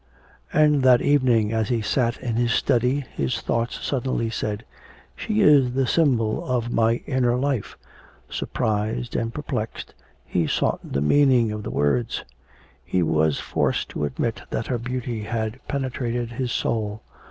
[0.51, 4.65] And that evening, as he sat in his study, his thoughts suddenly said:
[5.15, 7.77] 'She is the symbol of my inner life.'
[8.27, 9.93] Surprised and perplexed,
[10.25, 12.25] he sought the meaning of the words.
[12.83, 17.03] He was forced to admit that her beauty had penetrated his soul.